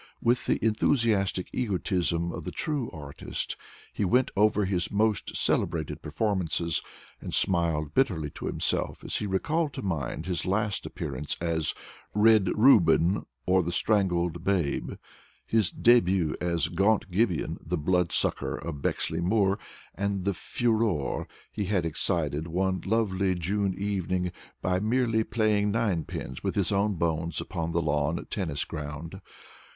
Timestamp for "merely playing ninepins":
24.79-26.43